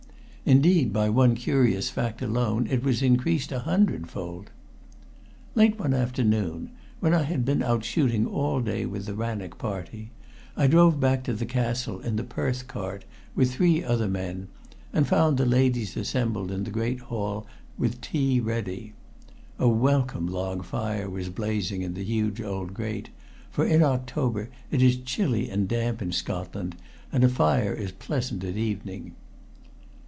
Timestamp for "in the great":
16.51-17.01